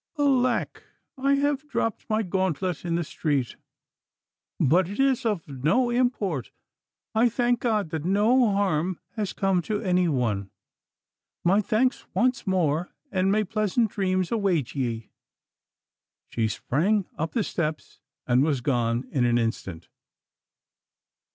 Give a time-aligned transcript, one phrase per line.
[0.17, 0.81] Alack!
[1.15, 3.55] I have dropped my gauntlet in the street.
[4.59, 6.49] But it is of no import.
[7.13, 10.49] I thank God that no harm has come to any one.
[11.43, 15.11] My thanks once more, and may pleasant dreams await ye.'
[16.29, 19.87] She sprang up the steps and was gone in an instant.